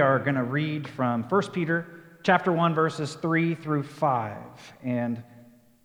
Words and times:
we 0.00 0.04
are 0.04 0.18
going 0.18 0.34
to 0.34 0.42
read 0.42 0.88
from 0.88 1.24
1 1.24 1.50
Peter 1.50 1.84
chapter 2.22 2.50
1, 2.50 2.74
verses 2.74 3.12
3 3.16 3.54
through 3.54 3.82
5. 3.82 4.38
And 4.82 5.22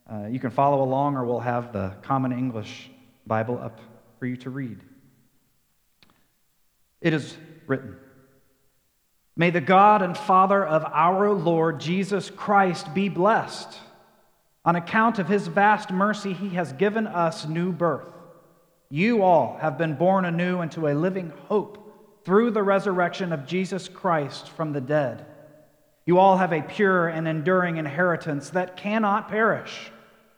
uh, 0.10 0.28
you 0.28 0.40
can 0.40 0.52
follow 0.52 0.82
along, 0.84 1.18
or 1.18 1.26
we'll 1.26 1.42
have 1.42 1.74
the 1.74 1.94
Common 2.02 2.32
English 2.32 2.90
Bible 3.28 3.60
up 3.62 3.82
for 4.18 4.26
you 4.26 4.38
to 4.38 4.50
read. 4.50 4.80
It 7.02 7.14
is 7.14 7.36
written 7.68 7.98
May 9.36 9.50
the 9.50 9.60
God 9.60 10.02
and 10.02 10.18
Father 10.18 10.66
of 10.66 10.86
our 10.86 11.34
Lord 11.34 11.82
Jesus 11.82 12.30
Christ 12.30 12.94
be 12.94 13.10
blessed. 13.10 13.78
On 14.64 14.78
account 14.78 15.20
of 15.20 15.28
his 15.28 15.48
vast 15.48 15.92
mercy, 15.92 16.32
he 16.32 16.52
has 16.52 16.72
given 16.72 17.06
us 17.06 17.46
new 17.46 17.74
birth. 17.74 18.08
You 18.90 19.24
all 19.24 19.58
have 19.60 19.78
been 19.78 19.96
born 19.96 20.24
anew 20.24 20.62
into 20.62 20.88
a 20.88 20.94
living 20.94 21.34
hope 21.50 21.85
through 22.26 22.52
the 22.52 22.64
resurrection 22.64 23.32
of 23.32 23.46
Jesus 23.46 23.88
Christ 23.88 24.50
from 24.50 24.74
the 24.74 24.82
dead. 24.82 25.26
You 26.06 26.18
all 26.20 26.38
have 26.38 26.52
a 26.52 26.62
pure 26.62 27.08
and 27.08 27.28
enduring 27.28 27.78
inheritance 27.78 28.50
that 28.50 28.78
cannot 28.78 29.30
perish, 29.30 29.92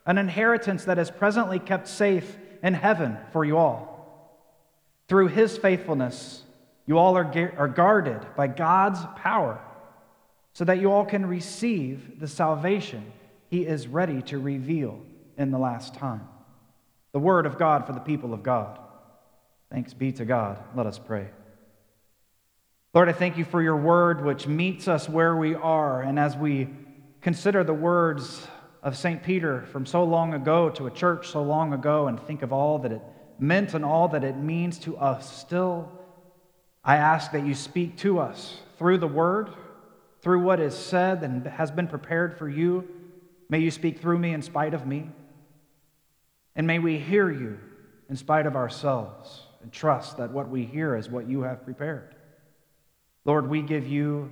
an 0.05 0.17
inheritance 0.17 0.85
that 0.85 0.99
is 0.99 1.09
presently 1.09 1.59
kept 1.59 1.87
safe 1.87 2.37
in 2.61 2.73
heaven 2.73 3.17
for 3.31 3.43
you 3.43 3.57
all. 3.57 3.97
Through 5.07 5.27
his 5.29 5.57
faithfulness, 5.57 6.43
you 6.85 6.97
all 6.97 7.17
are, 7.17 7.53
are 7.57 7.67
guarded 7.67 8.25
by 8.35 8.47
God's 8.47 8.99
power 9.15 9.59
so 10.53 10.65
that 10.65 10.79
you 10.79 10.91
all 10.91 11.05
can 11.05 11.25
receive 11.25 12.19
the 12.19 12.27
salvation 12.27 13.11
he 13.49 13.65
is 13.65 13.87
ready 13.87 14.21
to 14.23 14.39
reveal 14.39 14.99
in 15.37 15.51
the 15.51 15.57
last 15.57 15.93
time. 15.93 16.27
The 17.13 17.19
word 17.19 17.45
of 17.45 17.57
God 17.57 17.85
for 17.85 17.93
the 17.93 17.99
people 17.99 18.33
of 18.33 18.43
God. 18.43 18.79
Thanks 19.71 19.93
be 19.93 20.11
to 20.13 20.25
God. 20.25 20.61
Let 20.75 20.85
us 20.85 20.99
pray. 20.99 21.27
Lord, 22.93 23.09
I 23.09 23.11
thank 23.11 23.37
you 23.37 23.43
for 23.43 23.61
your 23.61 23.75
word, 23.75 24.23
which 24.23 24.47
meets 24.47 24.87
us 24.87 25.09
where 25.09 25.35
we 25.35 25.53
are. 25.55 26.01
And 26.01 26.17
as 26.17 26.37
we 26.37 26.69
consider 27.21 27.63
the 27.63 27.73
words 27.73 28.47
of 28.81 28.95
St. 28.95 29.21
Peter 29.21 29.65
from 29.73 29.85
so 29.85 30.03
long 30.03 30.33
ago 30.33 30.69
to 30.69 30.87
a 30.87 30.91
church 30.91 31.27
so 31.27 31.43
long 31.43 31.73
ago 31.73 32.07
and 32.07 32.19
think 32.19 32.41
of 32.41 32.53
all 32.53 32.79
that 32.79 32.93
it 32.93 33.01
meant 33.39 33.73
and 33.73 33.83
all 33.83 34.07
that 34.07 34.23
it 34.23 34.37
means 34.37 34.79
to 34.79 34.97
us 34.97 35.37
still, 35.37 35.91
I 36.83 36.95
ask 36.95 37.31
that 37.33 37.45
you 37.45 37.53
speak 37.53 37.97
to 37.97 38.19
us 38.19 38.61
through 38.77 38.99
the 38.99 39.07
word, 39.07 39.49
through 40.21 40.41
what 40.41 40.61
is 40.61 40.75
said 40.75 41.23
and 41.23 41.45
has 41.45 41.69
been 41.69 41.87
prepared 41.87 42.37
for 42.37 42.47
you. 42.47 42.87
May 43.49 43.59
you 43.59 43.69
speak 43.69 43.99
through 43.99 44.19
me 44.19 44.33
in 44.33 44.41
spite 44.41 44.73
of 44.73 44.87
me. 44.87 45.09
And 46.55 46.65
may 46.65 46.79
we 46.79 46.97
hear 46.97 47.29
you 47.29 47.59
in 48.09 48.15
spite 48.15 48.45
of 48.45 48.55
ourselves 48.55 49.43
and 49.61 49.71
trust 49.71 50.17
that 50.17 50.31
what 50.31 50.47
we 50.47 50.63
hear 50.63 50.95
is 50.95 51.09
what 51.09 51.27
you 51.27 51.41
have 51.41 51.65
prepared. 51.65 52.15
Lord, 53.27 53.49
we 53.49 53.61
give 53.61 53.85
you 53.85 54.31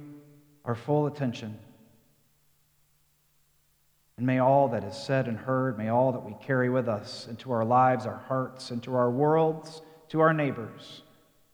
our 0.63 0.73
full 0.73 1.05
attention. 1.05 1.59
And 4.17 4.25
may 4.25 4.39
all 4.39 4.69
that 4.69 4.85
is 4.85 4.95
said 4.95 5.27
and 5.27 5.37
heard, 5.37 5.77
may 5.77 5.89
all 5.89 6.13
that 6.13 6.23
we 6.23 6.33
carry 6.41 6.69
with 6.69 6.87
us 6.87 7.27
into 7.29 7.51
our 7.51 7.65
lives, 7.65 8.05
our 8.05 8.23
hearts, 8.29 8.71
into 8.71 8.95
our 8.95 9.11
worlds, 9.11 9.81
to 10.09 10.21
our 10.21 10.33
neighbors, 10.33 11.01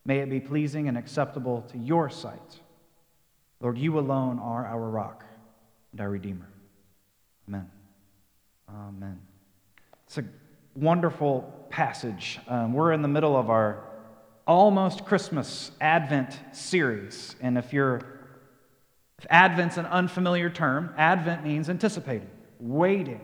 may 0.06 0.20
it 0.20 0.30
be 0.30 0.40
pleasing 0.40 0.88
and 0.88 0.96
acceptable 0.96 1.64
to 1.72 1.80
your 1.80 2.12
sight. 2.12 2.60
Lord, 3.60 3.78
you 3.78 3.98
alone 3.98 4.38
are 4.38 4.66
our 4.68 4.90
rock 4.90 5.26
and 5.92 6.02
our 6.02 6.10
Redeemer. 6.12 6.48
Amen. 7.48 7.70
Amen. 8.70 9.20
It's 10.06 10.20
a 10.20 10.26
wonderful 10.76 11.68
passage. 11.72 12.40
Um, 12.48 12.74
we're 12.74 12.92
in 12.92 13.02
the 13.02 13.08
middle 13.08 13.36
of 13.36 13.50
our 13.50 13.84
almost 14.52 15.06
Christmas 15.06 15.72
Advent 15.80 16.38
series. 16.52 17.38
And 17.40 17.58
if 17.58 17.72
you're, 17.72 18.02
if 19.18 19.26
Advent's 19.30 19.78
an 19.78 19.86
unfamiliar 19.86 20.50
term, 20.50 20.94
Advent 20.98 21.46
means 21.46 21.70
anticipating, 21.70 22.30
waiting. 22.60 23.22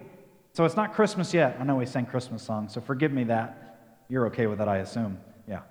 So 0.53 0.63
it's 0.63 0.77
not 0.77 0.93
Christmas 0.93 1.33
yet. 1.33 1.57
I 1.59 1.65
know 1.65 1.75
we 1.75 1.85
sang 1.85 2.05
Christmas 2.05 2.41
songs, 2.41 2.73
so 2.73 2.79
forgive 2.79 3.11
me 3.11 3.25
that. 3.25 4.05
You're 4.07 4.27
okay 4.27 4.47
with 4.47 4.59
that, 4.59 4.69
I 4.69 4.77
assume. 4.77 5.17
Yeah. 5.49 5.63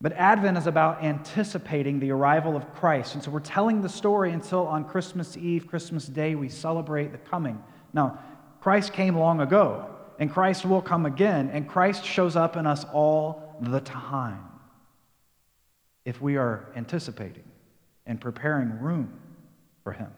But 0.00 0.14
Advent 0.14 0.56
is 0.56 0.66
about 0.66 1.04
anticipating 1.04 2.00
the 2.00 2.10
arrival 2.12 2.56
of 2.56 2.72
Christ. 2.72 3.14
And 3.14 3.22
so 3.22 3.30
we're 3.30 3.40
telling 3.40 3.82
the 3.82 3.88
story 3.90 4.32
until 4.32 4.66
on 4.66 4.86
Christmas 4.86 5.36
Eve, 5.36 5.66
Christmas 5.66 6.06
Day, 6.06 6.36
we 6.36 6.48
celebrate 6.48 7.12
the 7.12 7.18
coming. 7.18 7.62
Now, 7.92 8.18
Christ 8.62 8.94
came 8.94 9.14
long 9.14 9.42
ago, 9.42 9.90
and 10.18 10.32
Christ 10.32 10.64
will 10.64 10.80
come 10.80 11.04
again, 11.04 11.50
and 11.52 11.68
Christ 11.68 12.02
shows 12.02 12.34
up 12.34 12.56
in 12.56 12.66
us 12.66 12.86
all 12.94 13.58
the 13.60 13.80
time 13.80 14.49
if 16.04 16.20
we 16.20 16.36
are 16.36 16.66
anticipating 16.76 17.44
and 18.06 18.20
preparing 18.20 18.80
room 18.80 19.12
for 19.84 19.92
Him. 19.92 20.10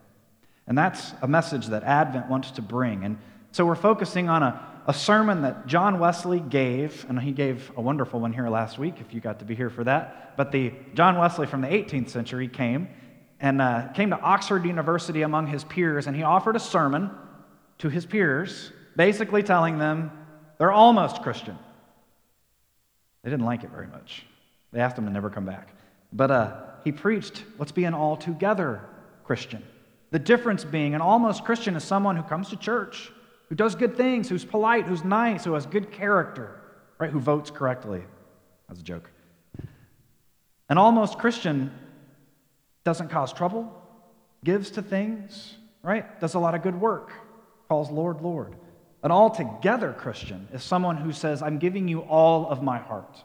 And 0.67 0.77
that's 0.77 1.13
a 1.21 1.27
message 1.27 1.67
that 1.67 1.83
Advent 1.83 2.29
wants 2.29 2.51
to 2.51 2.61
bring. 2.61 3.03
And 3.03 3.17
so 3.51 3.65
we're 3.65 3.75
focusing 3.75 4.29
on 4.29 4.43
a, 4.43 4.65
a 4.87 4.93
sermon 4.93 5.41
that 5.41 5.67
John 5.67 5.99
Wesley 5.99 6.39
gave, 6.39 7.05
and 7.09 7.19
he 7.19 7.31
gave 7.31 7.71
a 7.75 7.81
wonderful 7.81 8.19
one 8.19 8.33
here 8.33 8.49
last 8.49 8.79
week, 8.79 8.95
if 8.99 9.13
you 9.13 9.19
got 9.19 9.39
to 9.39 9.45
be 9.45 9.55
here 9.55 9.69
for 9.69 9.83
that. 9.83 10.35
But 10.37 10.51
the 10.51 10.73
John 10.93 11.17
Wesley 11.17 11.47
from 11.47 11.61
the 11.61 11.67
18th 11.67 12.09
century 12.09 12.47
came 12.47 12.87
and 13.39 13.61
uh, 13.61 13.89
came 13.89 14.09
to 14.11 14.19
Oxford 14.19 14.65
University 14.65 15.21
among 15.21 15.47
his 15.47 15.65
peers, 15.65 16.07
and 16.07 16.15
he 16.15 16.23
offered 16.23 16.55
a 16.55 16.59
sermon 16.59 17.11
to 17.79 17.89
his 17.89 18.05
peers, 18.05 18.71
basically 18.95 19.43
telling 19.43 19.77
them 19.77 20.11
they're 20.57 20.71
almost 20.71 21.21
Christian. 21.21 21.57
They 23.23 23.29
didn't 23.29 23.45
like 23.45 23.63
it 23.63 23.69
very 23.69 23.87
much. 23.87 24.25
They 24.73 24.81
asked 24.81 24.97
him 24.97 25.05
to 25.05 25.11
never 25.11 25.29
come 25.29 25.45
back. 25.45 25.69
But 26.11 26.31
uh, 26.31 26.55
he 26.83 26.91
preached, 26.91 27.43
let's 27.57 27.71
be 27.71 27.85
an 27.85 27.93
altogether 27.93 28.81
Christian. 29.23 29.63
The 30.09 30.19
difference 30.19 30.65
being 30.65 30.95
an 30.95 31.01
almost 31.01 31.45
Christian 31.45 31.75
is 31.75 31.83
someone 31.83 32.17
who 32.17 32.23
comes 32.23 32.49
to 32.49 32.57
church, 32.57 33.11
who 33.49 33.55
does 33.55 33.75
good 33.75 33.95
things, 33.95 34.29
who's 34.29 34.43
polite, 34.43 34.85
who's 34.85 35.03
nice, 35.03 35.45
who 35.45 35.53
has 35.53 35.65
good 35.65 35.91
character, 35.91 36.59
right? 36.97 37.09
Who 37.09 37.19
votes 37.19 37.51
correctly. 37.51 38.03
That's 38.67 38.79
a 38.79 38.83
joke. 38.83 39.09
An 40.69 40.77
almost 40.77 41.19
Christian 41.19 41.71
doesn't 42.83 43.09
cause 43.09 43.31
trouble, 43.31 43.71
gives 44.43 44.71
to 44.71 44.81
things, 44.81 45.55
right? 45.83 46.19
Does 46.19 46.33
a 46.33 46.39
lot 46.39 46.55
of 46.55 46.63
good 46.63 46.79
work, 46.79 47.11
calls 47.69 47.91
Lord, 47.91 48.21
Lord. 48.21 48.55
An 49.03 49.11
altogether 49.11 49.93
Christian 49.93 50.47
is 50.51 50.63
someone 50.63 50.97
who 50.97 51.11
says, 51.11 51.43
I'm 51.43 51.59
giving 51.59 51.87
you 51.87 51.99
all 52.01 52.47
of 52.47 52.63
my 52.63 52.79
heart 52.79 53.23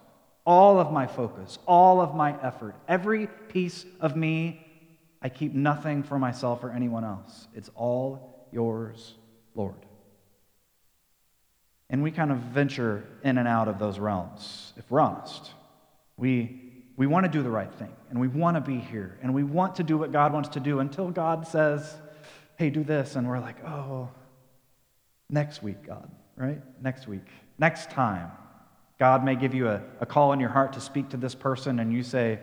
all 0.49 0.81
of 0.81 0.91
my 0.91 1.07
focus, 1.07 1.59
all 1.67 2.01
of 2.01 2.15
my 2.15 2.35
effort, 2.43 2.75
every 2.89 3.27
piece 3.27 3.85
of 4.01 4.17
me. 4.17 4.65
I 5.21 5.29
keep 5.29 5.53
nothing 5.53 6.03
for 6.03 6.19
myself 6.19 6.65
or 6.65 6.71
anyone 6.71 7.05
else. 7.05 7.49
It's 7.55 7.69
all 7.75 8.49
yours, 8.51 9.13
Lord. 9.55 9.75
And 11.91 12.03
we 12.03 12.11
kind 12.11 12.33
of 12.33 12.39
venture 12.39 13.05
in 13.23 13.37
and 13.37 13.47
out 13.47 13.69
of 13.69 13.79
those 13.79 13.99
realms, 13.99 14.73
if 14.79 14.91
we're 14.91 15.01
honest. 15.01 15.51
We, 16.17 16.63
we 16.97 17.07
want 17.07 17.27
to 17.27 17.31
do 17.31 17.43
the 17.43 17.51
right 17.51 17.73
thing, 17.75 17.95
and 18.09 18.19
we 18.19 18.29
want 18.29 18.57
to 18.57 18.63
be 18.63 18.79
here, 18.79 19.19
and 19.23 19.35
we 19.35 19.43
want 19.43 19.75
to 19.77 19.83
do 19.83 19.99
what 19.99 20.13
God 20.13 20.33
wants 20.33 20.49
to 20.51 20.61
do 20.61 20.79
until 20.79 21.11
God 21.11 21.47
says, 21.47 21.95
hey, 22.57 22.71
do 22.71 22.83
this. 22.83 23.17
And 23.17 23.29
we're 23.29 23.39
like, 23.39 23.63
oh, 23.67 24.09
next 25.29 25.63
week, 25.63 25.83
God, 25.87 26.11
right? 26.37 26.63
Next 26.83 27.07
week, 27.07 27.27
next 27.59 27.91
time. 27.91 28.31
God 28.99 29.25
may 29.25 29.37
give 29.37 29.55
you 29.55 29.69
a, 29.69 29.81
a 30.01 30.07
call 30.07 30.33
in 30.33 30.41
your 30.41 30.49
heart 30.49 30.73
to 30.73 30.81
speak 30.81 31.11
to 31.11 31.17
this 31.17 31.35
person, 31.35 31.79
and 31.79 31.93
you 31.93 32.03
say, 32.03 32.41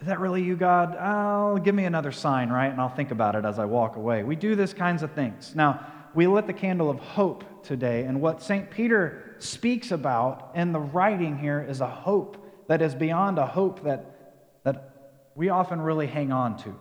Is 0.00 0.06
that 0.06 0.20
really 0.20 0.42
you, 0.42 0.56
God? 0.56 0.96
Oh, 0.98 1.58
give 1.58 1.74
me 1.74 1.84
another 1.84 2.12
sign, 2.12 2.48
right? 2.48 2.70
And 2.70 2.80
I'll 2.80 2.88
think 2.88 3.10
about 3.10 3.34
it 3.34 3.44
as 3.44 3.58
I 3.58 3.66
walk 3.66 3.96
away. 3.96 4.22
We 4.22 4.36
do 4.36 4.56
this 4.56 4.72
kinds 4.72 5.02
of 5.02 5.12
things. 5.12 5.54
Now, 5.54 5.86
we 6.14 6.26
lit 6.26 6.46
the 6.46 6.52
candle 6.52 6.90
of 6.90 6.98
hope 6.98 7.62
today, 7.62 8.04
and 8.04 8.20
what 8.20 8.42
St. 8.42 8.70
Peter 8.70 9.36
speaks 9.38 9.90
about 9.90 10.52
in 10.54 10.72
the 10.72 10.80
writing 10.80 11.38
here 11.38 11.64
is 11.66 11.80
a 11.80 11.88
hope 11.88 12.38
that 12.68 12.80
is 12.80 12.94
beyond 12.94 13.38
a 13.38 13.46
hope 13.46 13.84
that, 13.84 14.60
that 14.64 15.30
we 15.34 15.48
often 15.48 15.80
really 15.80 16.06
hang 16.06 16.32
on 16.32 16.56
to. 16.58 16.74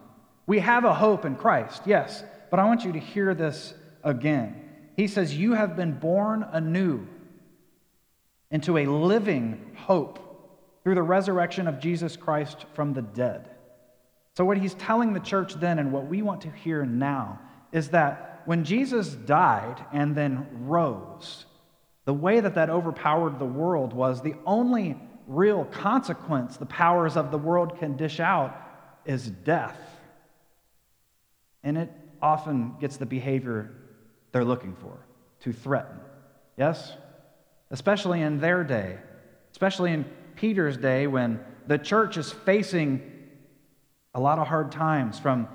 We 0.48 0.60
have 0.60 0.86
a 0.86 0.94
hope 0.94 1.26
in 1.26 1.36
Christ, 1.36 1.84
yes, 1.86 2.24
but 2.50 2.60
I 2.60 2.66
want 2.66 2.84
you 2.84 2.94
to 2.94 3.00
hear 3.00 3.34
this 3.34 3.74
again. 4.04 4.70
He 4.96 5.08
says, 5.08 5.36
You 5.36 5.54
have 5.54 5.76
been 5.76 5.98
born 6.00 6.46
anew 6.52 7.08
into 8.52 8.78
a 8.78 8.86
living 8.86 9.76
hope 9.76 10.20
through 10.84 10.96
the 10.96 11.04
resurrection 11.04 11.68
of 11.68 11.80
Jesus 11.80 12.16
Christ 12.18 12.66
from 12.74 12.94
the 12.94 13.02
dead. 13.02 13.50
So, 14.36 14.46
what 14.46 14.58
he's 14.58 14.74
telling 14.76 15.14
the 15.14 15.20
church 15.20 15.54
then, 15.56 15.80
and 15.80 15.92
what 15.92 16.08
we 16.08 16.22
want 16.22 16.42
to 16.42 16.52
hear 16.52 16.86
now, 16.86 17.40
is 17.72 17.90
that 17.90 18.42
when 18.46 18.64
Jesus 18.64 19.10
died 19.10 19.84
and 19.92 20.16
then 20.16 20.48
rose, 20.68 21.46
the 22.06 22.14
way 22.14 22.40
that 22.40 22.56
that 22.56 22.70
overpowered 22.70 23.40
the 23.40 23.46
world 23.46 23.94
was 23.94 24.22
the 24.22 24.36
only 24.46 24.98
real 25.28 25.66
consequence 25.66 26.58
the 26.58 26.66
powers 26.66 27.16
of 27.16 27.32
the 27.32 27.38
world 27.38 27.78
can 27.78 27.96
dish 27.96 28.20
out 28.20 28.56
is 29.06 29.30
death. 29.30 29.78
And 31.64 31.78
it 31.78 31.92
often 32.22 32.76
gets 32.80 32.98
the 32.98 33.06
behavior 33.06 33.72
they're 34.32 34.46
looking 34.46 34.76
for 34.76 35.06
to 35.42 35.54
threaten. 35.54 36.00
Yes? 36.58 36.94
Especially 37.72 38.22
in 38.22 38.40
their 38.40 38.64
day, 38.64 38.98
especially 39.52 39.92
in 39.92 40.06
Peter's 40.36 40.78
day 40.78 41.08
when 41.08 41.40
the 41.68 41.78
church 41.78 42.18
is 42.18 42.32
facing 42.32 43.02
a 44.14 44.20
lot 44.20 44.40
of 44.40 44.48
hard 44.48 44.72
times 44.72 45.20
from 45.20 45.48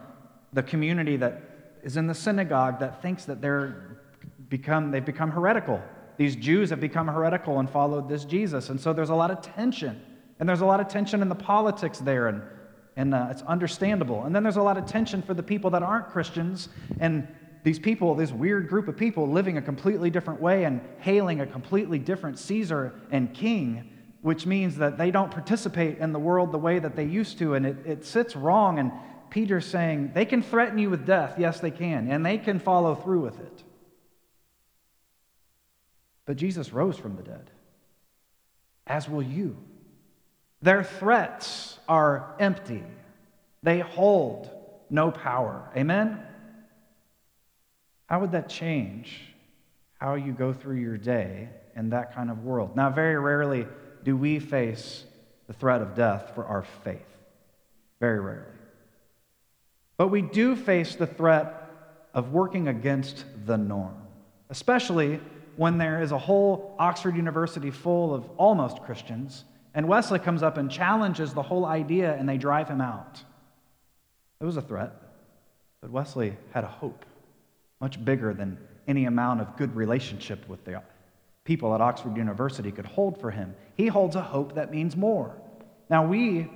the 0.53 0.63
community 0.63 1.17
that 1.17 1.43
is 1.83 1.97
in 1.97 2.07
the 2.07 2.15
synagogue 2.15 2.81
that 2.81 3.03
thinks 3.03 3.27
that 3.27 3.41
they're 3.41 4.01
become, 4.49 4.91
they've 4.91 5.05
become 5.05 5.31
heretical. 5.31 5.81
These 6.17 6.37
Jews 6.37 6.71
have 6.71 6.81
become 6.81 7.09
heretical 7.09 7.59
and 7.59 7.69
followed 7.69 8.09
this 8.09 8.25
Jesus. 8.25 8.71
And 8.71 8.81
so 8.81 8.93
there's 8.93 9.11
a 9.11 9.15
lot 9.15 9.31
of 9.31 9.43
tension. 9.43 10.01
And 10.39 10.49
there's 10.49 10.61
a 10.63 10.67
lot 10.67 10.81
of 10.81 10.89
tension 10.89 11.23
in 11.23 11.29
the 11.29 11.35
politics 11.35 11.99
there, 11.99 12.29
and, 12.29 12.43
and 12.97 13.15
uh, 13.15 13.29
it's 13.31 13.43
understandable. 13.43 14.25
And 14.25 14.35
then 14.35 14.43
there's 14.43 14.57
a 14.57 14.63
lot 14.63 14.77
of 14.77 14.87
tension 14.87 15.23
for 15.23 15.35
the 15.35 15.43
people 15.43 15.71
that 15.71 15.83
aren't 15.83 16.09
Christians, 16.09 16.69
and 17.01 17.27
these 17.67 17.81
people, 17.81 18.15
this 18.15 18.31
weird 18.31 18.69
group 18.69 18.87
of 18.87 18.97
people 18.97 19.29
living 19.29 19.57
a 19.57 19.61
completely 19.61 20.09
different 20.09 20.41
way 20.41 20.63
and 20.63 20.81
hailing 20.99 21.41
a 21.41 21.47
completely 21.47 21.99
different 21.99 22.39
Caesar 22.39 22.95
and 23.11 23.35
king, 23.35 23.91
which 24.23 24.47
means 24.47 24.77
that 24.77 24.97
they 24.97 25.11
don't 25.11 25.33
participate 25.33 25.99
in 25.99 26.13
the 26.13 26.19
world 26.21 26.53
the 26.53 26.59
way 26.59 26.79
that 26.79 26.95
they 26.95 27.03
used 27.03 27.41
to, 27.41 27.55
and 27.55 27.67
it, 27.67 27.77
it 27.85 28.05
sits 28.05 28.37
wrong. 28.37 28.79
And 28.79 28.93
Peter's 29.31 29.67
saying 29.67 30.13
they 30.15 30.25
can 30.25 30.45
threaten 30.45 30.79
you 30.79 30.91
with 30.91 31.05
death. 31.05 31.41
Yes, 31.41 31.59
they 31.59 31.73
can, 31.73 32.09
and 32.09 32.25
they 32.25 32.39
can 32.39 32.61
follow 32.61 32.95
through 32.95 33.23
with 33.23 33.41
it. 33.41 33.65
But 36.25 36.37
Jesus 36.37 36.73
rose 36.73 36.97
from 36.97 37.17
the 37.17 37.25
dead, 37.25 37.51
as 38.87 39.09
will 39.09 39.25
you. 39.25 39.57
Their 40.63 40.85
threats 40.85 41.81
are 41.89 42.37
empty, 42.39 42.85
they 43.65 43.81
hold 43.81 44.51
no 44.89 45.11
power. 45.11 45.69
Amen? 45.77 46.23
How 48.07 48.21
would 48.21 48.33
that 48.33 48.49
change 48.49 49.35
how 49.99 50.15
you 50.15 50.33
go 50.33 50.53
through 50.53 50.77
your 50.77 50.97
day 50.97 51.49
in 51.75 51.91
that 51.91 52.15
kind 52.15 52.31
of 52.31 52.45
world? 52.45 52.77
Now, 52.77 52.91
very 52.91 53.19
rarely 53.19 53.67
do 54.05 54.17
we 54.17 54.39
face 54.39 55.05
the 55.47 55.53
threat 55.53 55.83
of 55.83 55.95
death 55.95 56.33
for 56.35 56.45
our 56.45 56.63
faith. 56.85 57.01
Very 58.01 58.21
rarely. 58.21 58.47
But 59.97 60.09
we 60.09 60.23
do 60.23 60.55
face 60.55 60.95
the 60.95 61.07
threat 61.07 61.71
of 62.15 62.33
working 62.33 62.69
against 62.69 63.25
the 63.47 63.57
norm, 63.57 63.97
especially 64.51 65.21
when 65.57 65.79
there 65.79 66.03
is 66.03 66.13
a 66.13 66.19
whole 66.19 66.75
Oxford 66.79 67.17
University 67.17 67.71
full 67.71 68.15
of 68.15 68.29
almost 68.37 68.83
Christians, 68.83 69.45
and 69.75 69.89
Wesley 69.89 70.19
comes 70.19 70.43
up 70.43 70.59
and 70.59 70.71
challenges 70.71 71.33
the 71.33 71.43
whole 71.43 71.65
idea, 71.65 72.15
and 72.15 72.29
they 72.29 72.37
drive 72.37 72.69
him 72.69 72.81
out. 72.81 73.23
It 74.41 74.45
was 74.45 74.57
a 74.57 74.63
threat, 74.63 74.93
but 75.81 75.91
Wesley 75.91 76.37
had 76.53 76.65
a 76.65 76.69
hope 76.69 77.05
much 77.81 78.03
bigger 78.05 78.33
than 78.35 78.59
any 78.89 79.05
amount 79.05 79.41
of 79.41 79.57
good 79.57 79.75
relationship 79.75 80.49
with 80.49 80.65
the 80.65 80.83
people 81.45 81.75
at 81.75 81.81
Oxford 81.81 82.17
University 82.17 82.73
could 82.73 82.87
hold 82.87 83.21
for 83.21 83.31
him. 83.31 83.55
He 83.75 83.87
holds 83.87 84.17
a 84.17 84.23
hope 84.23 84.55
that 84.55 84.71
means 84.71 84.97
more. 84.97 85.37
Now, 85.89 86.07
we 86.07 86.51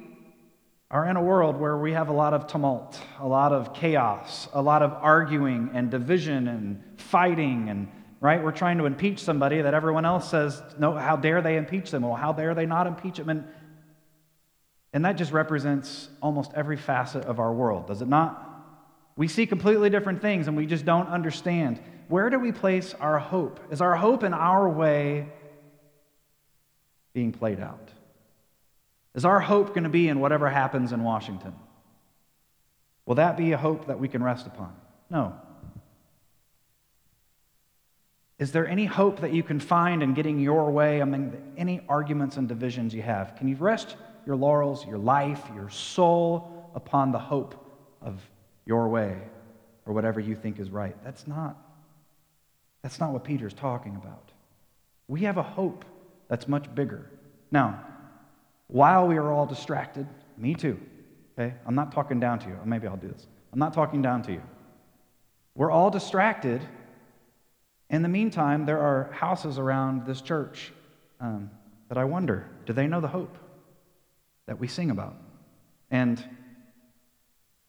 are 0.91 1.07
in 1.07 1.17
a 1.17 1.23
world 1.23 1.57
where 1.57 1.77
we 1.77 1.93
have 1.93 2.09
a 2.09 2.13
lot 2.13 2.35
of 2.35 2.47
tumult, 2.47 2.99
a 3.21 3.27
lot 3.27 3.53
of 3.53 3.75
chaos, 3.75 4.49
a 4.53 4.61
lot 4.61 4.83
of 4.83 4.93
arguing 4.93 5.71
and 5.75 5.91
division 5.91 6.49
and 6.49 6.83
fighting 6.97 7.69
and 7.69 7.89
right? 8.21 8.43
We're 8.43 8.53
trying 8.53 8.79
to 8.79 8.85
impeach 8.85 9.19
somebody 9.21 9.63
that 9.63 9.75
everyone 9.75 10.05
else 10.05 10.31
says, 10.31 10.63
no, 10.79 10.93
how 10.93 11.17
dare 11.17 11.41
they 11.41 11.57
impeach 11.57 11.91
them? 11.91 12.03
Well, 12.03 12.15
how 12.15 12.33
dare 12.33 12.55
they 12.55 12.67
not 12.67 12.87
impeach 12.87 13.17
them? 13.17 13.31
And, 13.31 13.45
and 14.93 15.05
that 15.05 15.13
just 15.13 15.33
represents 15.33 16.09
almost 16.21 16.53
every 16.55 16.77
facet 16.77 17.25
of 17.25 17.39
our 17.39 17.53
world, 17.53 17.87
does 17.87 18.03
it 18.03 18.09
not? 18.09 18.47
We 19.17 19.29
see 19.29 19.47
completely 19.47 19.91
different 19.91 20.23
things 20.23 20.49
and 20.49 20.57
we 20.57 20.67
just 20.67 20.85
don't 20.85 21.09
understand. 21.09 21.81
Where 22.09 22.31
do 22.31 22.39
we 22.39 22.53
place 22.53 22.95
our 22.95 23.19
hope? 23.19 23.61
Is 23.71 23.81
our 23.81 23.97
hope 23.97 24.25
in 24.25 24.35
our 24.35 24.69
way 24.69 25.29
being 27.13 27.33
played 27.33 27.61
out? 27.61 27.91
Is 29.15 29.25
our 29.25 29.41
hope 29.41 29.69
going 29.69 29.85
to 29.85 29.91
be 29.91 30.09
in 30.09 30.21
whatever 30.21 30.49
happens 30.49 30.93
in 30.93 31.03
Washington? 31.03 31.55
Will 33.07 33.17
that 33.17 33.37
be 33.37 33.53
a 33.53 33.59
hope 33.59 33.87
that 33.87 33.99
we 33.99 34.09
can 34.09 34.23
rest 34.23 34.47
upon? 34.47 34.75
No. 35.11 35.35
Is 38.39 38.53
there 38.53 38.67
any 38.67 38.87
hope 38.87 39.21
that 39.21 39.35
you 39.35 39.43
can 39.43 39.61
find 39.61 40.03
in 40.03 40.15
getting 40.15 40.39
your 40.41 40.71
way 40.71 41.01
among 41.01 41.37
any 41.59 41.83
arguments 41.89 42.37
and 42.39 42.49
divisions 42.49 42.95
you 42.95 43.03
have? 43.03 43.37
Can 43.37 43.49
you 43.49 43.57
rest 43.57 43.97
your 44.25 44.37
laurels, 44.37 44.87
your 44.87 44.97
life, 44.97 45.43
your 45.55 45.69
soul 45.69 46.71
upon 46.75 47.13
the 47.13 47.19
hope 47.19 47.55
of 48.01 48.19
your 48.65 48.89
way 48.89 49.19
or 49.87 49.93
whatever 49.93 50.21
you 50.21 50.35
think 50.35 50.59
is 50.59 50.71
right. 50.71 50.97
That's 51.05 51.27
not, 51.27 51.57
that's 52.83 53.01
not 53.01 53.13
what 53.13 53.25
Peter's 53.25 53.55
talking 53.55 53.97
about. 53.97 54.31
We 55.09 55.23
have 55.23 55.37
a 55.37 55.43
hope 55.43 55.85
that's 56.29 56.47
much 56.47 56.73
bigger. 56.75 57.11
Now, 57.51 57.85
while 58.69 59.09
we 59.09 59.17
are 59.17 59.33
all 59.33 59.47
distracted, 59.47 60.07
me 60.37 60.55
too, 60.55 60.79
okay? 61.37 61.55
I'm 61.67 61.75
not 61.75 61.93
talking 61.93 62.21
down 62.21 62.39
to 62.41 62.49
you. 62.49 62.57
Maybe 62.65 62.87
I'll 62.87 62.97
do 62.97 63.09
this. 63.09 63.27
I'm 63.53 63.59
not 63.59 63.75
talking 63.75 64.01
down 64.01 64.23
to 64.23 64.33
you. 64.33 64.43
We're 65.57 65.71
all 65.71 65.91
distracted. 65.91 66.63
In 67.91 68.03
the 68.03 68.09
meantime, 68.09 68.67
there 68.67 68.79
are 68.79 69.11
houses 69.13 69.59
around 69.59 70.07
this 70.07 70.21
church 70.21 70.73
um, 71.21 71.51
that 71.89 71.99
I 71.99 72.05
wonder 72.05 72.49
do 72.67 72.73
they 72.73 72.87
know 72.87 73.01
the 73.01 73.09
hope 73.09 73.37
that 74.47 74.59
we 74.61 74.69
sing 74.69 74.91
about? 74.91 75.17
And 75.91 76.25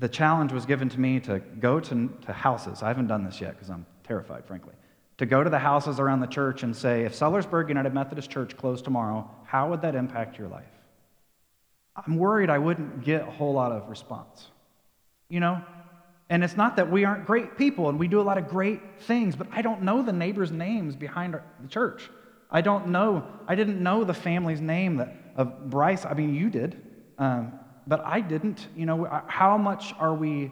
the 0.02 0.10
challenge 0.10 0.52
was 0.52 0.66
given 0.66 0.90
to 0.90 1.00
me 1.00 1.20
to 1.20 1.38
go 1.60 1.80
to, 1.80 2.10
to 2.26 2.34
houses. 2.34 2.82
I 2.82 2.88
haven't 2.88 3.06
done 3.06 3.24
this 3.24 3.40
yet 3.40 3.52
because 3.52 3.70
I'm 3.70 3.86
terrified, 4.04 4.46
frankly. 4.48 4.74
To 5.20 5.28
go 5.28 5.44
to 5.44 5.50
the 5.50 5.60
houses 5.60 6.00
around 6.00 6.22
the 6.22 6.28
church 6.28 6.64
and 6.64 6.76
say, 6.76 7.04
if 7.04 7.14
Sellersburg 7.14 7.68
United 7.68 7.94
Methodist 7.94 8.32
Church 8.32 8.58
closed 8.58 8.84
tomorrow, 8.84 9.30
how 9.46 9.70
would 9.70 9.84
that 9.84 9.94
impact 9.94 10.40
your 10.40 10.48
life? 10.48 10.66
I'm 11.96 12.18
worried 12.18 12.50
I 12.50 12.58
wouldn't 12.58 13.04
get 13.04 13.28
a 13.28 13.30
whole 13.30 13.54
lot 13.54 13.72
of 13.72 13.90
response. 13.90 14.48
You 15.30 15.40
know? 15.40 15.64
And 16.32 16.44
it's 16.44 16.58
not 16.58 16.78
that 16.78 16.90
we 16.90 17.06
aren't 17.06 17.28
great 17.28 17.56
people 17.56 17.88
and 17.88 18.00
we 18.00 18.08
do 18.08 18.20
a 18.20 18.24
lot 18.24 18.40
of 18.40 18.48
great 18.48 18.82
things, 19.02 19.36
but 19.36 19.46
I 19.52 19.62
don't 19.62 19.84
know 19.84 20.02
the 20.02 20.14
neighbors' 20.14 20.52
names 20.52 20.96
behind 20.96 21.36
our, 21.36 21.44
the 21.62 21.68
church. 21.68 22.10
I 22.50 22.62
don't 22.62 22.88
know, 22.88 23.24
I 23.48 23.54
didn't 23.54 23.84
know 23.84 24.04
the 24.04 24.16
family's 24.16 24.62
name 24.62 24.98
that, 24.98 25.16
of 25.36 25.70
Bryce. 25.70 26.06
I 26.06 26.16
mean, 26.16 26.34
you 26.34 26.50
did. 26.50 26.82
Um, 27.20 27.54
but 27.88 28.04
I 28.06 28.22
didn't. 28.22 28.68
You 28.76 28.86
know, 28.86 29.06
uh, 29.06 29.22
how 29.28 29.58
much 29.58 29.94
are 30.00 30.14
we 30.14 30.52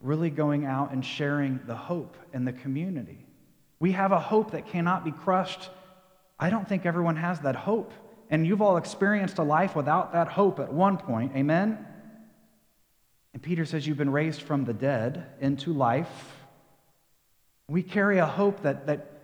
really 0.00 0.30
going 0.30 0.64
out 0.64 0.92
and 0.92 1.04
sharing 1.04 1.60
the 1.66 1.74
hope 1.74 2.16
in 2.32 2.44
the 2.44 2.52
community? 2.52 3.24
We 3.80 3.92
have 3.92 4.12
a 4.12 4.20
hope 4.20 4.52
that 4.52 4.68
cannot 4.68 5.04
be 5.04 5.12
crushed. 5.12 5.70
I 6.38 6.50
don't 6.50 6.68
think 6.68 6.86
everyone 6.86 7.16
has 7.16 7.40
that 7.40 7.56
hope. 7.56 7.92
And 8.30 8.46
you've 8.46 8.62
all 8.62 8.76
experienced 8.76 9.38
a 9.38 9.42
life 9.42 9.74
without 9.74 10.12
that 10.12 10.28
hope 10.28 10.60
at 10.60 10.72
one 10.72 10.98
point. 10.98 11.32
Amen? 11.34 11.86
And 13.32 13.42
Peter 13.42 13.64
says, 13.64 13.86
You've 13.86 13.96
been 13.96 14.10
raised 14.10 14.42
from 14.42 14.64
the 14.64 14.74
dead 14.74 15.26
into 15.40 15.72
life. 15.72 16.34
We 17.68 17.82
carry 17.82 18.18
a 18.18 18.26
hope 18.26 18.62
that, 18.62 18.86
that 18.86 19.17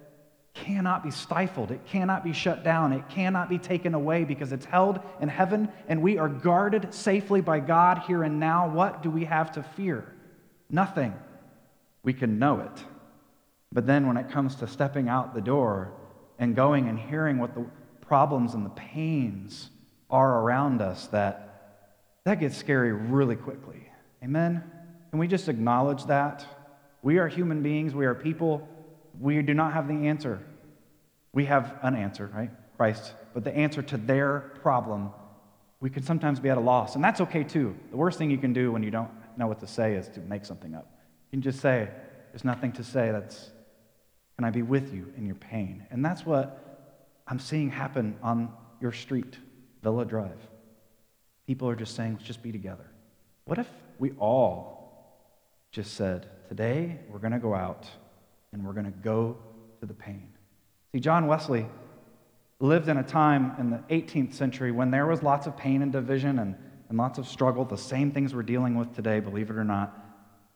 cannot 0.55 1.03
be 1.03 1.11
stifled. 1.11 1.73
It 1.73 1.85
cannot 1.85 2.23
be 2.23 2.33
shut 2.33 2.63
down. 2.63 2.93
It 2.93 3.09
cannot 3.09 3.49
be 3.49 3.59
taken 3.59 3.93
away 3.93 4.25
because 4.25 4.53
it's 4.53 4.65
held 4.65 5.01
in 5.21 5.29
heaven 5.29 5.69
and 5.89 6.01
we 6.01 6.17
are 6.17 6.29
guarded 6.29 6.95
safely 6.95 7.41
by 7.41 7.61
God 7.61 7.99
here 8.07 8.23
and 8.23 8.39
now. 8.39 8.69
What 8.69 9.03
do 9.03 9.11
we 9.11 9.25
have 9.25 9.53
to 9.53 9.63
fear? 9.63 10.15
Nothing. 10.71 11.13
We 12.05 12.13
can 12.13 12.39
know 12.39 12.61
it. 12.61 12.85
But 13.73 13.87
then 13.87 14.07
when 14.07 14.17
it 14.17 14.31
comes 14.31 14.55
to 14.57 14.69
stepping 14.69 15.09
out 15.09 15.35
the 15.35 15.41
door 15.41 15.93
and 16.39 16.55
going 16.55 16.89
and 16.89 16.99
hearing 16.99 17.39
what 17.39 17.55
the 17.55 17.67
problems 18.01 18.55
and 18.55 18.65
the 18.65 18.71
pains 18.71 19.71
are 20.09 20.41
around 20.41 20.81
us, 20.81 21.09
that 21.09 21.51
that 22.25 22.39
gets 22.39 22.57
scary 22.57 22.93
really 22.93 23.37
quickly. 23.37 23.89
Amen. 24.23 24.63
Can 25.11 25.19
we 25.19 25.27
just 25.27 25.49
acknowledge 25.49 26.05
that? 26.07 26.47
We 27.03 27.19
are 27.19 27.29
human 27.29 27.63
beings, 27.63 27.95
we 27.95 28.07
are 28.07 28.15
people 28.15 28.69
we 29.21 29.41
do 29.43 29.55
not 29.55 29.73
have 29.73 29.89
the 29.89 30.07
answer. 30.07 30.41
We 31.33 31.47
have 31.47 31.79
an 31.83 31.95
answer, 31.95 32.31
right? 32.35 32.51
Christ. 32.77 33.13
But 33.33 33.45
the 33.45 33.55
answer 33.55 33.83
to 33.83 33.97
their 33.97 34.53
problem, 34.63 35.11
we 35.81 35.91
can 35.91 36.03
sometimes 36.03 36.41
be 36.41 36.49
at 36.49 36.59
a 36.59 36.61
loss. 36.61 36.95
And 36.95 37.05
that's 37.05 37.21
okay 37.21 37.45
too. 37.45 37.77
The 37.91 37.97
worst 37.97 38.19
thing 38.19 38.31
you 38.31 38.39
can 38.39 38.53
do 38.53 38.73
when 38.73 38.83
you 38.83 38.91
don't 38.91 39.11
know 39.37 39.47
what 39.47 39.61
to 39.61 39.67
say 39.67 39.95
is 39.95 40.09
to 40.09 40.21
make 40.21 40.45
something 40.45 40.75
up. 40.75 40.89
You 41.31 41.39
can 41.39 41.43
just 41.43 41.61
say, 41.61 41.89
There's 42.33 42.45
nothing 42.45 42.73
to 42.73 42.85
say. 42.85 43.11
That's, 43.11 43.51
can 44.37 44.45
I 44.45 44.51
be 44.51 44.63
with 44.63 44.93
you 44.93 45.13
in 45.17 45.27
your 45.27 45.37
pain? 45.37 45.87
And 45.91 46.05
that's 46.05 46.25
what 46.25 46.89
I'm 47.27 47.39
seeing 47.39 47.71
happen 47.71 48.17
on 48.23 48.53
your 48.81 48.93
street, 48.93 49.39
Villa 49.83 50.05
Drive. 50.05 50.39
People 51.47 51.69
are 51.69 51.77
just 51.77 51.95
saying, 51.95 52.15
Let's 52.15 52.25
just 52.25 52.43
be 52.43 52.53
together. 52.53 52.91
What 53.45 53.59
if 53.59 53.69
we 53.99 54.13
all 54.13 54.75
just 55.71 55.95
said, 55.95 56.29
Today 56.49 57.01
we're 57.09 57.19
going 57.19 57.33
to 57.33 57.39
go 57.39 57.55
out 57.55 57.87
and 58.55 58.65
we're 58.65 58.73
going 58.73 58.87
to 58.87 58.99
go 58.99 59.37
to 59.81 59.87
the 59.87 59.93
pain. 59.93 60.29
See, 60.93 61.01
John 61.01 61.27
Wesley 61.27 61.67
lived 62.61 62.89
in 62.89 62.97
a 62.97 63.03
time 63.03 63.53
in 63.59 63.69
the 63.69 63.79
18th 63.91 64.33
century 64.33 64.71
when 64.71 64.91
there 64.91 65.07
was 65.07 65.23
lots 65.23 65.47
of 65.47 65.57
pain 65.57 65.83
and 65.83 65.93
division 65.93 66.39
and, 66.39 66.55
and 66.89 66.97
lots 66.97 67.19
of 67.19 67.27
struggle, 67.27 67.65
the 67.65 67.77
same 67.77 68.13
things 68.13 68.35
we're 68.35 68.43
dealing 68.43 68.77
with 68.79 68.95
today, 68.95 69.21
believe 69.21 69.51
it 69.51 69.57
or 69.57 69.65
not. 69.65 69.93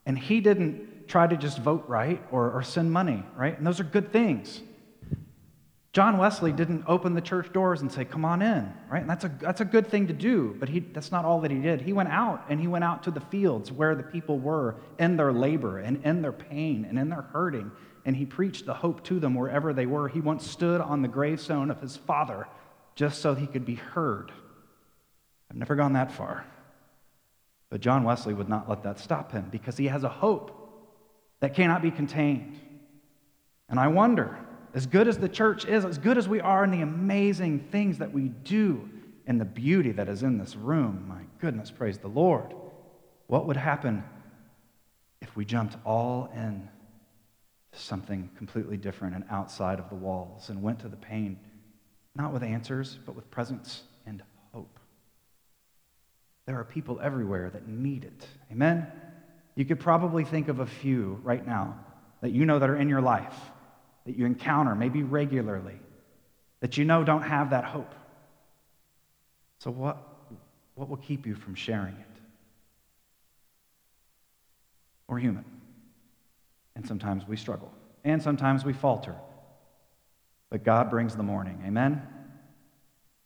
And 0.07 0.17
he 0.17 0.41
didn't 0.41 1.09
try 1.09 1.27
to 1.27 1.37
just 1.37 1.59
vote 1.59 1.85
right 1.89 2.23
or, 2.31 2.53
or 2.53 2.63
send 2.63 2.93
money, 2.93 3.23
right? 3.37 3.59
And 3.59 3.67
those 3.67 3.81
are 3.81 3.85
good 3.85 4.13
things. 4.13 4.63
John 5.93 6.19
Wesley 6.19 6.53
didn't 6.53 6.85
open 6.87 7.15
the 7.15 7.21
church 7.21 7.53
doors 7.53 7.81
and 7.81 7.91
say, 7.91 8.05
Come 8.05 8.25
on 8.25 8.43
in, 8.43 8.73
right? 8.89 9.01
And 9.01 9.11
that's 9.11 9.25
a, 9.25 9.33
that's 9.41 9.63
a 9.63 9.65
good 9.65 9.89
thing 9.89 10.07
to 10.07 10.13
do, 10.13 10.55
but 10.61 10.69
he, 10.69 10.81
that's 10.81 11.11
not 11.11 11.25
all 11.25 11.41
that 11.41 11.51
he 11.51 11.59
did. 11.59 11.81
He 11.81 11.93
went 11.93 12.11
out 12.11 12.45
and 12.49 12.61
he 12.61 12.67
went 12.67 12.85
out 12.85 13.03
to 13.05 13.11
the 13.11 13.21
fields 13.21 13.73
where 13.73 13.95
the 13.95 14.03
people 14.03 14.39
were 14.39 14.77
in 14.99 15.17
their 15.17 15.33
labor 15.33 15.79
and 15.79 16.05
in 16.05 16.23
their 16.23 16.33
pain 16.33 16.85
and 16.85 16.99
in 16.99 17.09
their 17.09 17.23
hurting, 17.23 17.73
and 18.05 18.17
he 18.17 18.25
preached 18.25 18.67
the 18.67 18.75
hope 18.75 19.03
to 19.05 19.21
them 19.21 19.35
wherever 19.35 19.73
they 19.73 19.87
were. 19.87 20.09
He 20.09 20.21
once 20.21 20.49
stood 20.49 20.81
on 20.81 21.03
the 21.03 21.09
gravestone 21.09 21.71
of 21.71 21.81
his 21.81 21.97
father 21.97 22.47
just 22.95 23.21
so 23.21 23.35
he 23.35 23.47
could 23.47 23.65
be 23.65 23.77
heard. 23.77 24.33
I've 25.51 25.57
never 25.57 25.77
gone 25.77 25.95
that 25.95 26.13
far. 26.13 26.45
But 27.71 27.81
John 27.81 28.05
Wesley 28.05 28.35
would 28.35 28.49
not 28.49 28.69
let 28.69 28.83
that 28.85 28.99
stop 28.99 29.33
him 29.33 29.49
because 29.51 29.77
he 29.77 29.87
has 29.87 30.05
a 30.05 30.09
hope 30.09 30.55
that 31.41 31.55
cannot 31.55 31.83
be 31.83 31.91
contained. 31.91 32.59
And 33.69 33.79
I 33.79 33.89
wonder, 33.89 34.39
as 34.75 34.87
good 34.87 35.09
as 35.09 35.19
the 35.19 35.29
church 35.29 35.65
is, 35.67 35.85
as 35.85 35.99
good 35.99 36.19
as 36.19 36.29
we 36.29 36.41
are 36.41 36.65
in 36.65 36.71
the 36.71 36.81
amazing 36.81 37.69
things 37.71 37.99
that 37.99 38.13
we 38.13 38.29
do 38.29 38.89
and 39.27 39.41
the 39.41 39.45
beauty 39.45 39.93
that 39.93 40.09
is 40.09 40.23
in 40.23 40.39
this 40.39 40.57
room, 40.57 41.05
my 41.07 41.23
goodness, 41.41 41.71
praise 41.71 41.99
the 41.99 42.09
Lord, 42.09 42.55
what 43.27 43.47
would 43.47 43.59
happen 43.59 44.03
if 45.21 45.37
we 45.37 45.45
jumped 45.45 45.77
all 45.85 46.31
in 46.35 46.69
something 47.73 48.31
completely 48.37 48.77
different 48.77 49.15
and 49.15 49.25
outside 49.31 49.79
of 49.79 49.89
the 49.89 49.95
walls 49.95 50.49
and 50.49 50.63
went 50.63 50.81
to 50.81 50.89
the 50.89 50.97
pain, 50.97 51.39
not 52.17 52.33
with 52.33 52.43
answers, 52.43 52.99
but 53.05 53.15
with 53.15 53.31
presence 53.31 53.83
and 54.07 54.23
hope? 54.53 54.79
There 56.47 56.59
are 56.59 56.65
people 56.65 56.99
everywhere 57.03 57.51
that 57.51 57.69
need 57.69 58.05
it. 58.05 58.27
Amen? 58.51 58.87
You 59.55 59.65
could 59.65 59.81
probably 59.81 60.25
think 60.25 60.49
of 60.49 60.61
a 60.61 60.67
few 60.67 61.21
right 61.23 61.47
now 61.47 61.79
that 62.21 62.31
you 62.31 62.47
know 62.47 62.59
that 62.59 62.71
are 62.71 62.77
in 62.77 62.89
your 62.89 63.01
life 63.01 63.35
that 64.09 64.17
you 64.17 64.25
encounter, 64.25 64.75
maybe 64.75 65.03
regularly, 65.03 65.79
that 66.61 66.79
you 66.79 66.85
know 66.87 67.05
don't 67.05 67.25
have 67.25 67.51
that 67.51 67.65
hope. 67.65 67.95
So, 69.59 69.71
what, 69.71 69.99
what 70.75 70.89
will 70.89 70.97
keep 70.97 71.27
you 71.27 71.35
from 71.35 71.55
sharing 71.55 71.93
it? 71.93 72.07
We're 75.09 75.19
human. 75.19 75.45
And 76.79 76.87
sometimes 76.87 77.27
we 77.27 77.37
struggle. 77.37 77.73
And 78.05 78.23
sometimes 78.23 78.65
we 78.65 78.73
falter. 78.73 79.17
But 80.49 80.63
God 80.63 80.91
brings 80.91 81.17
the 81.17 81.25
morning. 81.25 81.61
Amen? 81.67 82.01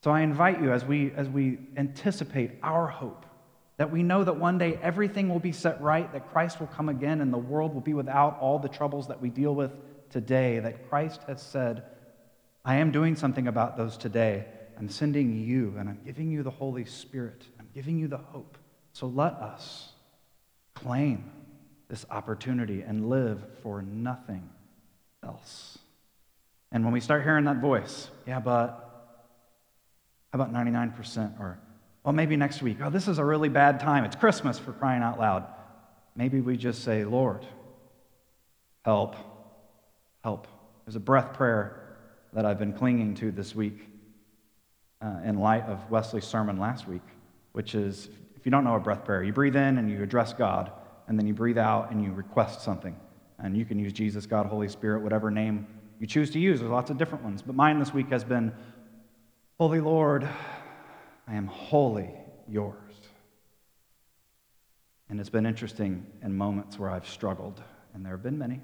So 0.02 0.10
I 0.10 0.22
invite 0.22 0.62
you 0.62 0.72
as 0.72 0.86
we, 0.86 1.12
as 1.14 1.28
we 1.28 1.58
anticipate 1.76 2.52
our 2.62 2.86
hope, 2.86 3.26
that 3.76 3.92
we 3.92 4.02
know 4.02 4.24
that 4.24 4.38
one 4.38 4.56
day 4.56 4.78
everything 4.82 5.28
will 5.28 5.38
be 5.38 5.52
set 5.52 5.82
right, 5.82 6.10
that 6.14 6.32
Christ 6.32 6.60
will 6.60 6.66
come 6.66 6.88
again, 6.88 7.20
and 7.20 7.30
the 7.30 7.38
world 7.38 7.74
will 7.74 7.82
be 7.82 7.92
without 7.92 8.38
all 8.40 8.58
the 8.58 8.70
troubles 8.70 9.08
that 9.08 9.20
we 9.20 9.28
deal 9.28 9.54
with 9.54 9.70
today 10.08 10.58
that 10.58 10.88
Christ 10.88 11.20
has 11.28 11.42
said, 11.42 11.84
I 12.64 12.76
am 12.76 12.90
doing 12.90 13.16
something 13.16 13.48
about 13.48 13.76
those 13.76 13.98
today. 13.98 14.46
I'm 14.78 14.88
sending 14.88 15.36
you, 15.36 15.74
and 15.78 15.90
I'm 15.90 16.00
giving 16.06 16.30
you 16.30 16.42
the 16.42 16.50
Holy 16.50 16.86
Spirit. 16.86 17.44
I'm 17.60 17.68
giving 17.74 17.98
you 17.98 18.08
the 18.08 18.16
hope. 18.16 18.56
So 18.94 19.08
let 19.08 19.34
us 19.34 19.92
claim 20.74 21.30
this 21.92 22.06
opportunity 22.10 22.80
and 22.80 23.10
live 23.10 23.44
for 23.62 23.82
nothing 23.82 24.48
else. 25.22 25.78
And 26.72 26.84
when 26.84 26.94
we 26.94 27.00
start 27.00 27.22
hearing 27.22 27.44
that 27.44 27.58
voice, 27.58 28.08
yeah, 28.26 28.40
but 28.40 29.20
how 30.32 30.40
about 30.40 30.54
99%? 30.54 31.38
Or, 31.38 31.58
well, 32.02 32.14
maybe 32.14 32.34
next 32.34 32.62
week. 32.62 32.78
Oh, 32.82 32.88
this 32.88 33.08
is 33.08 33.18
a 33.18 33.24
really 33.24 33.50
bad 33.50 33.78
time. 33.78 34.04
It's 34.06 34.16
Christmas 34.16 34.58
for 34.58 34.72
crying 34.72 35.02
out 35.02 35.20
loud. 35.20 35.44
Maybe 36.16 36.40
we 36.40 36.56
just 36.56 36.82
say, 36.82 37.04
Lord, 37.04 37.44
help 38.86 39.14
help. 40.24 40.46
There's 40.86 40.96
a 40.96 41.00
breath 41.00 41.34
prayer 41.34 41.98
that 42.32 42.46
I've 42.46 42.58
been 42.58 42.72
clinging 42.72 43.16
to 43.16 43.30
this 43.30 43.54
week 43.54 43.86
uh, 45.02 45.18
in 45.26 45.38
light 45.38 45.64
of 45.64 45.90
Wesley's 45.90 46.24
sermon 46.24 46.56
last 46.56 46.88
week, 46.88 47.02
which 47.52 47.74
is 47.74 48.08
if 48.34 48.46
you 48.46 48.50
don't 48.50 48.64
know 48.64 48.76
a 48.76 48.80
breath 48.80 49.04
prayer, 49.04 49.22
you 49.22 49.34
breathe 49.34 49.56
in 49.56 49.76
and 49.76 49.90
you 49.90 50.02
address 50.02 50.32
God, 50.32 50.72
and 51.08 51.18
then 51.18 51.26
you 51.26 51.34
breathe 51.34 51.58
out 51.58 51.90
and 51.90 52.02
you 52.02 52.12
request 52.12 52.62
something. 52.62 52.96
And 53.38 53.56
you 53.56 53.64
can 53.64 53.78
use 53.78 53.92
Jesus, 53.92 54.26
God, 54.26 54.46
Holy 54.46 54.68
Spirit, 54.68 55.02
whatever 55.02 55.30
name 55.30 55.66
you 55.98 56.06
choose 56.06 56.30
to 56.30 56.38
use. 56.40 56.58
There's 56.58 56.70
lots 56.70 56.90
of 56.90 56.98
different 56.98 57.22
ones. 57.22 57.42
But 57.42 57.54
mine 57.54 57.78
this 57.78 57.94
week 57.94 58.08
has 58.10 58.24
been 58.24 58.52
Holy 59.58 59.80
Lord, 59.80 60.28
I 61.28 61.34
am 61.34 61.46
wholly 61.46 62.10
yours. 62.48 62.76
And 65.08 65.20
it's 65.20 65.30
been 65.30 65.46
interesting 65.46 66.06
in 66.22 66.36
moments 66.36 66.78
where 66.78 66.90
I've 66.90 67.06
struggled, 67.06 67.62
and 67.94 68.04
there 68.04 68.12
have 68.12 68.22
been 68.22 68.38
many 68.38 68.60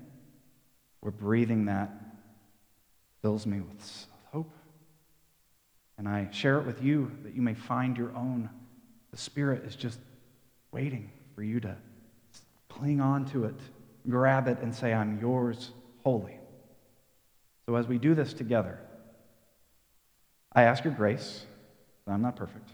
where 1.00 1.12
breathing 1.12 1.66
that 1.66 1.90
fills 3.22 3.46
me 3.46 3.60
with 3.60 4.06
hope. 4.32 4.52
And 5.96 6.08
I 6.08 6.28
share 6.32 6.58
it 6.58 6.66
with 6.66 6.82
you 6.82 7.12
that 7.22 7.34
you 7.34 7.42
may 7.42 7.54
find 7.54 7.96
your 7.96 8.14
own. 8.16 8.50
The 9.10 9.16
Spirit 9.16 9.64
is 9.64 9.76
just 9.76 10.00
waiting 10.72 11.10
for 11.34 11.42
you 11.42 11.60
to 11.60 11.76
cling 12.68 13.00
on 13.00 13.24
to 13.26 13.44
it, 13.44 13.58
grab 14.08 14.48
it, 14.48 14.58
and 14.60 14.74
say, 14.74 14.92
I'm 14.92 15.20
yours 15.20 15.70
wholly. 16.02 16.38
So 17.66 17.76
as 17.76 17.86
we 17.86 17.98
do 17.98 18.14
this 18.14 18.32
together, 18.32 18.78
I 20.52 20.62
ask 20.62 20.84
your 20.84 20.94
grace. 20.94 21.44
I'm 22.06 22.22
not 22.22 22.36
perfect. 22.36 22.70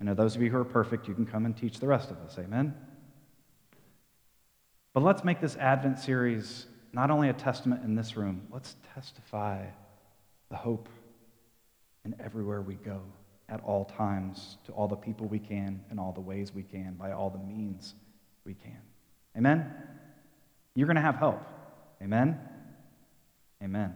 I 0.00 0.04
know 0.04 0.14
those 0.14 0.34
of 0.34 0.42
you 0.42 0.50
who 0.50 0.56
are 0.56 0.64
perfect, 0.64 1.06
you 1.06 1.14
can 1.14 1.26
come 1.26 1.44
and 1.44 1.56
teach 1.56 1.78
the 1.78 1.86
rest 1.86 2.10
of 2.10 2.16
us. 2.18 2.38
Amen? 2.38 2.74
But 4.94 5.02
let's 5.02 5.22
make 5.22 5.40
this 5.40 5.56
Advent 5.56 5.98
series 5.98 6.66
not 6.92 7.10
only 7.10 7.28
a 7.28 7.32
testament 7.32 7.84
in 7.84 7.94
this 7.94 8.16
room, 8.16 8.42
let's 8.50 8.76
testify 8.94 9.64
the 10.50 10.56
hope 10.56 10.88
in 12.04 12.14
everywhere 12.20 12.60
we 12.60 12.74
go, 12.74 13.00
at 13.48 13.60
all 13.62 13.84
times, 13.84 14.58
to 14.64 14.72
all 14.72 14.88
the 14.88 14.96
people 14.96 15.26
we 15.26 15.38
can, 15.38 15.80
in 15.90 15.98
all 15.98 16.12
the 16.12 16.20
ways 16.20 16.52
we 16.52 16.62
can, 16.62 16.94
by 16.94 17.12
all 17.12 17.30
the 17.30 17.38
means 17.38 17.94
we 18.44 18.54
can. 18.54 18.78
Amen? 19.36 19.72
You're 20.74 20.86
going 20.86 20.96
to 20.96 21.02
have 21.02 21.16
help. 21.16 21.40
Amen? 22.02 22.38
Amen. 23.62 23.94